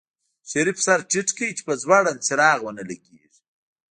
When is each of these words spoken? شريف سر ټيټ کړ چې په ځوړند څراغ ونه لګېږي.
شريف 0.49 0.77
سر 0.85 0.99
ټيټ 1.09 1.27
کړ 1.37 1.49
چې 1.57 1.63
په 1.67 1.73
ځوړند 1.81 2.19
څراغ 2.27 2.59
ونه 2.63 2.83
لګېږي. 2.89 3.39